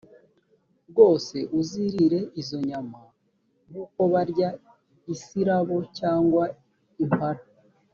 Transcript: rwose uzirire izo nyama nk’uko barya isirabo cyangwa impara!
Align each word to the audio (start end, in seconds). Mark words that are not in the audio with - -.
rwose 0.89 1.37
uzirire 1.59 2.19
izo 2.41 2.57
nyama 2.69 2.99
nk’uko 3.69 3.99
barya 4.11 4.49
isirabo 5.13 5.75
cyangwa 5.97 6.43
impara! 7.03 7.41